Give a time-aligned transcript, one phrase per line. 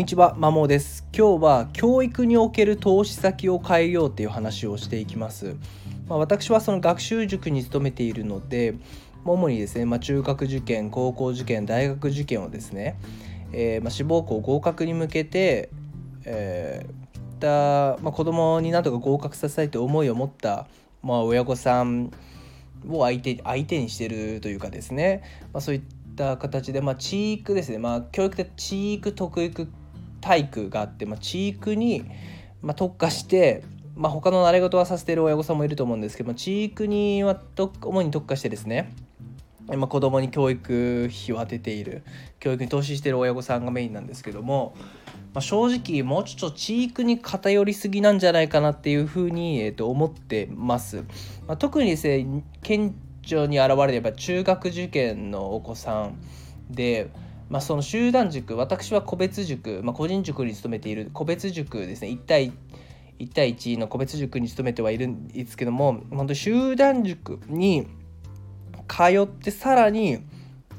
[0.00, 1.06] んにちは、まもです。
[1.14, 5.56] 今日は教育における投資先を変えようっていう話をしていきます。
[6.08, 8.76] まあ、私はその学習塾に勤めているので、
[9.26, 12.98] 主にですね、まあ、中学受験、高校受験、大学受験をですね、
[13.52, 15.68] えー、まあ、志望校合格に向けて、
[16.24, 20.66] えー、た、まあ、子供になんとか合格させたいという思いを持った、
[21.02, 22.10] まあ、親御さん
[22.88, 25.82] を相手相手にしてるというかですね、まあ、そういっ
[26.16, 29.68] た形で、まあ、地域ですね、まあ、教育で地域特育
[30.20, 32.04] 体育があって、まあ、地域に、
[32.62, 33.62] まあ、特化して、
[33.96, 37.40] まあ、他の習い事はさせてる親御さんもいると思うんですけど地域には
[37.82, 38.92] 主に特化してですね
[39.76, 42.02] まあ、子供に教育費を当てている
[42.40, 44.74] 教育に投資している親御さんがメインなんですけども、
[45.32, 51.04] まあ、正直もうちょっと地域に偏りすぎなんじゃないかなっていうふうに、えー、と思ってます。
[51.46, 56.16] まあ、特にですね顕著に現れれば中学受験のお子さん
[56.70, 57.10] で、
[57.50, 62.08] まあ、その集団塾私は個別塾、まあ、個人塾に勤めている個別塾ですね。
[62.08, 62.52] 1対
[63.18, 67.86] 1対1の個別塾に勤めてはいるんですけども本当集団塾に
[68.88, 70.20] 通ってさらに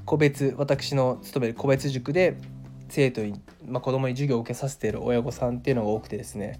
[0.06, 2.38] 個別私の勤める個別塾で
[2.90, 6.60] 生徒に、まあ、子供に授業を受けさせている親御さんっていうのが多くてですね、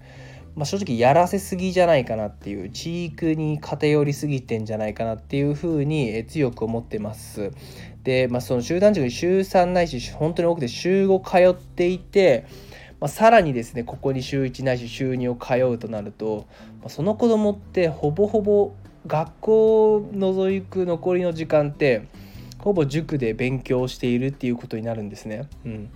[0.54, 7.50] まあ、正直やらせすぎじゃないかなっていう地域に偏りすぎてんじゃないかなっていうふうに強く思ってます。
[8.04, 12.46] で、まあ、その集団塾に週3ないし本当に多くて週5通っていて、
[13.00, 16.46] まあ、さらにですねここに週1ないし週2を通うとなると、
[16.80, 18.74] まあ、その子供ってほぼほぼ
[19.06, 22.08] 学校を除く残りの時間って
[22.58, 25.48] ほぼ塾で勉強しているっていうことになるんですね。
[25.64, 25.88] うん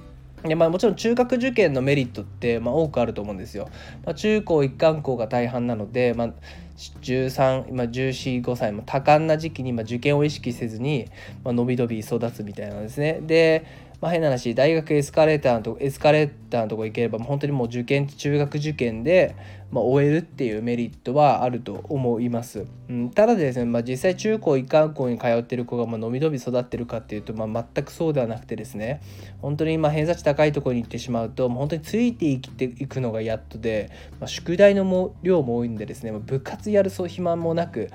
[0.49, 3.69] でまあ、もちろん中学受験のメリットって、まあ、多くあると思うんですよ。
[4.05, 6.29] まあ、中高一貫校が大半なので、まあ、
[6.77, 11.07] 13、まあ、1415歳、も、多感な時期に、まあ、受験を意識せずに、
[11.45, 13.21] まあのびのび育つみたいなんですね。
[13.23, 13.65] で
[14.01, 19.35] まあ、変な話大学エスカレーターのとこエスカレーターのとこ行ければ本当にもう受験中学受験で、
[19.71, 29.01] まあ、終えるっていうメリットはあると思います、うん、ただですね、まあ、実際中高一貫校に通ってる子がまあのびのび育ってるかっていうと、まあ、全くそうではなくてですね
[29.41, 37.91] 本当に今偏差値高いところに行ってしまうともう本当についていっていくのがやっとで、まあ、宿題のも量も多いんでですね部活やるそう暇もなく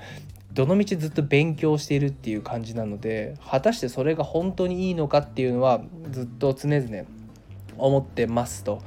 [0.54, 5.80] どのみちずっと勉強しているっていう感じなので果たしてそれが本当にいいのかっていうのは
[6.10, 7.04] ずっと常々
[7.78, 8.82] 思ってますと。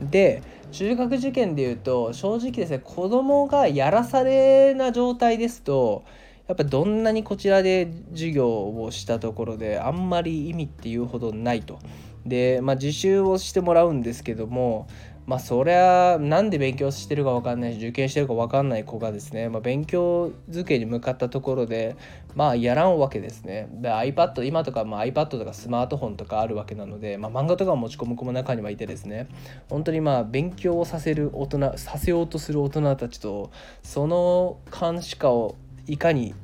[0.00, 0.42] で
[0.72, 6.04] 中学受験でいうと正直ですね子供がやらされな状態ですと
[6.46, 11.78] やっぱどんなにこちらで授業をしたところであんまり意味っていうほどないと。
[12.26, 14.86] でまあ自習をしてもらうんですけども
[15.26, 21.96] まあそりゃなんで勉強してるか分かんないし受験してるか分かんない子がですね、まあ、勉強机に向かったところで
[22.34, 23.68] まあやらんわけですね。
[23.72, 29.28] で iPad 今とかまあ iPad とかスマートフォンとかあるわけなので、まあ、漫画とかを持ち込む子も中にはいてですね。
[29.68, 33.50] 本当にまあ勉強をさせる大人させようとする大人たちと
[33.82, 35.56] その監視下を
[35.86, 36.34] いかに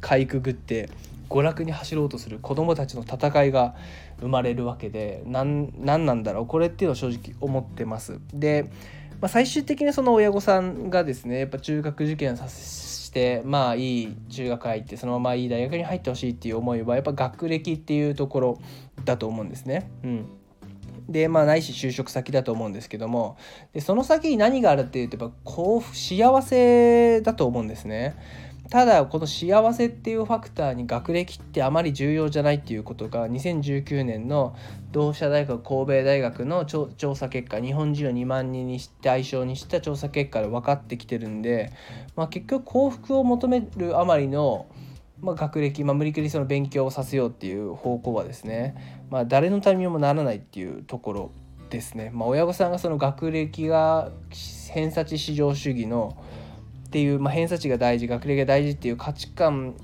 [0.00, 0.90] かいくぐって
[1.28, 3.74] 娯楽に走ろうとする子どもたちの戦いが
[4.20, 8.20] 生まれるわけで何なんだろうこれっていうのは正直思ってます。
[8.32, 8.70] で、
[9.20, 18.58] まあ、最終的にその親御さんがですねやっぱ中学受験させてまあいい中学入ってそのままいい大学に入ってほしいっていう思いはやっぱ学歴っていうところ
[19.04, 19.90] だと思うんですね。
[20.02, 20.26] うん
[21.08, 23.36] でまあないし就職先だと思うんですけども
[23.72, 28.16] でその先に何があるっていうとやっぱ幸福幸せだと思うんですね。
[28.70, 34.56] ただこの幸せっていうファクターに学歴ってあまり重要じゃないっていうことが2019年の
[34.90, 41.72] 同志社大学神戸大学の調査結果日本人を2万人に対象にした調査結果で分かってきてるんで、
[42.16, 44.66] まあ、結局幸福を求めるあまりの
[45.20, 51.30] まあ、学歴、まあ、無理くりその勉強をさせようっていう方向はですね、まあ、誰のためにもならないっていうところ
[51.70, 52.10] ですね。
[52.12, 54.10] まあ、親御さんがその学歴が
[54.70, 56.22] 偏差値至上主義の
[56.94, 59.74] っていう、まあ、偏差値が大事学歴が大事っていう価値観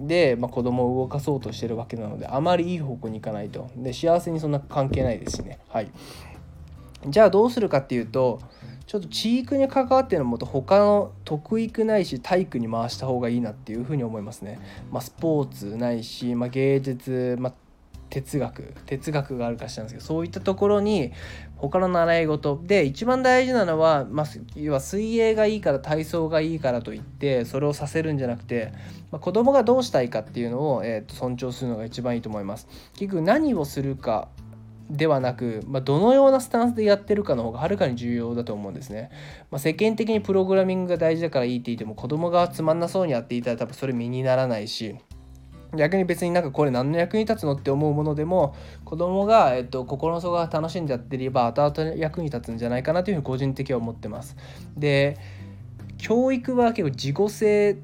[0.00, 3.70] で、まあ、子供を動かそうとしてるわけなのであまりいい方向に行かないと。
[3.76, 5.60] で幸せにそんな関係ないですしね。
[5.68, 5.92] はい。
[7.06, 8.40] じゃあどうするかっていうと
[8.88, 14.58] ちょっと地域に関わってるのもっと他の得育ないし体育に回した方がいいなっていうふうに思いますね、
[14.90, 17.52] まあ、スポーツないし、まあ、芸術、まあ、
[18.10, 21.12] 哲学哲学があるかしらんですけどそういったところに
[21.56, 24.26] 他の習い事で一番大事なのは、まあ、
[24.56, 28.72] 要は水泳がいいから体操がいいからといってそれをさせるんじゃなくて、
[29.10, 32.66] まあ、子供がどうしたいかっていうのを、えー、と尊重するのが一番いいと思います。
[32.94, 34.28] 結局何をするか
[34.90, 39.10] ではなく、まあ、どのようなスタンスでやってるかの方がはるかに重要だと思うんですね。
[39.50, 44.96] まあ、世間的にプログラミングが大事だからいいって言っても子供がつまんなそうにやっていたら多分それ身にならないし
[45.76, 54.36] 逆に別になんかこれ何の役に立つのって思うものでも子供が、えっと、心の底が楽しんじゃってれば後々役に立つんじゃないかなというふうに個人的には思ってます。
[54.76, 55.16] で
[55.98, 57.76] 教育は結構自己性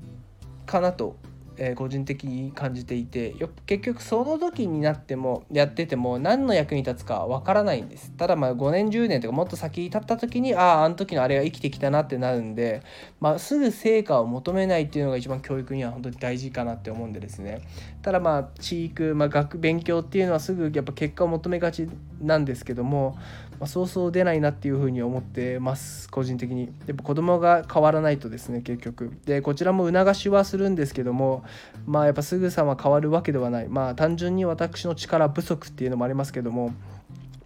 [0.65, 1.17] かなと
[1.59, 3.35] えー、個人的に感じていて
[3.67, 8.13] 結局その時になってもやってても何の役に立つかわからないんです。
[8.13, 12.83] ただまあ5年10年とかもっと先に立った時にあああの時のあれが生きてきたなってなるんで、
[13.21, 17.63] まあ、すぐ成果を求めないっていうのが一番教育には本当に大事かなって思うんでですね。
[18.03, 21.89] ただまあ地域、まあ、学勉強っていうのはすぐやっぱ結果を求めがち
[22.21, 23.17] なんですけども、
[23.59, 26.73] まあ、そうそう出ないなっていうふうに思ってます個人的に。
[26.87, 29.13] やっぱ子供が変わらないとですね結局。
[29.25, 31.45] でこちらも促しはするんですけども
[31.87, 33.69] まあやっぱすぐさま変わるわけではない。
[33.69, 36.73] まあ単純に私の力不足っていうのもありますけども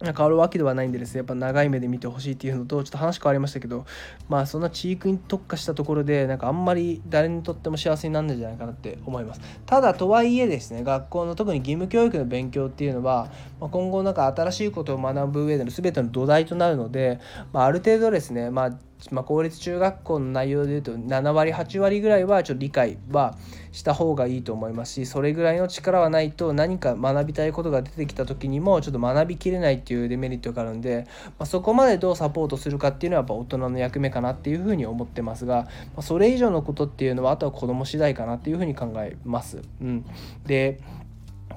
[0.01, 1.19] 変わるわけではないんでですね。
[1.19, 3.85] やっぱ長い目で見てほしいっていうのとちょっと話変わりましたけど
[4.29, 9.41] まあそんな地域に特化したところでなんかあんまり誰にとっても幸せにならないんじゃないかなって思います。
[9.65, 17.19] ただとはいえですね学校の特に義務教育の勉強っていうのは、まあ、今後なんか新しいことを学ぶ上での全ての土台となるので、
[17.53, 18.71] まあ、ある程度ですねまあ
[19.09, 23.35] まあ、公立中学校の内容でいうと7割8割ぐらいはちょっと理解は
[23.71, 31.07] した方がいいと思いますしそれぐらいの力はないと何か学びたいことが出てきた時にもちょっと学びきれないっていうデメリットがあるんで、
[31.39, 39.61] まあ、そこまでどうサポートするかっていうのはやっぱ大人の役目かなっていうふうに思ってますが、まあ、それ以上のことっていうのはあとは子供次第かなっていうふうに考えます。
[39.81, 40.05] うん、
[40.45, 40.79] で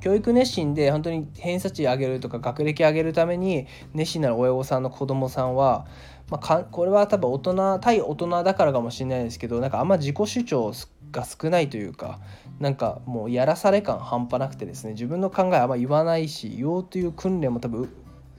[0.04, 5.86] 教育熱心で本当に偏差値上げるとか学歴上げるために熱心な親御さんの子供さんは
[6.28, 10.72] まあ、これは多分大人対大人だからかもしれないですけどなんかあんま自己主張
[11.10, 12.20] が少ないというか
[12.60, 17.90] なんかもうやらされ感半端なくてですね自分の考えあんま言わないし言おうという訓練も多分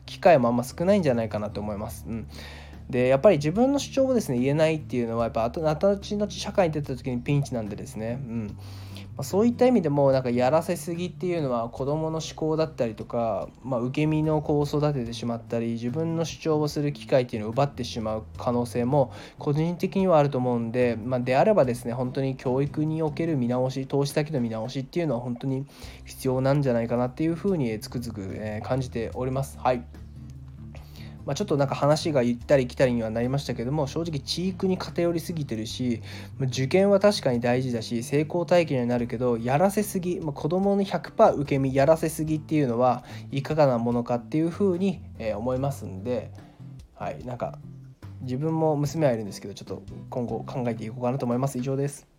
[0.06, 2.06] 機会もあんま少ないんじゃないかなと思います。
[2.08, 2.28] うん。
[2.90, 8.58] でやっぱり自分の主張をですね言えないっていうのはやっぱ後々社会に出た時にピンチなんでですね、うん。
[9.18, 25.66] ま、そういった意味でもなんかやらせすぎっていうのは子どもの思考だったりとか、まあ、受け身の子を育ててしまったり自分の主張をする機会っていうのを奪ってしまう可能性も個人的にはあると思うんで、まあ、であればですね本当に教育における見直し投資先の見直しっていうのは本当に
[26.04, 29.58] 必要なんじゃないかなっていうふうにつくづく感じております。
[29.60, 29.84] はい
[31.26, 36.02] まあ、ちょっとなんか話が行ったり来たりにはなりましたけども正直地域に偏りすぎてるし
[36.40, 46.32] 受験は確かに大事だし成功体験になるけどやらせすぎ、まあ、子供の100%受け身やらせすぎっていうのはいかがなものかっていうふうに、え思いますんで
[46.94, 47.58] はいなんか
[48.22, 52.15] 自分も娘はいるんですけどちょっと今後考えていこうかなと思います以上です。